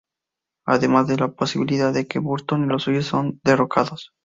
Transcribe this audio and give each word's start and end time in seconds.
Además 0.65 1.07
de 1.07 1.17
la 1.17 1.27
posibilidad 1.33 1.93
de 1.93 2.07
que 2.07 2.17
Burton 2.17 2.63
y 2.65 2.67
los 2.67 2.81
suyos 2.81 3.05
sean 3.05 3.39
derrocados. 3.43 4.15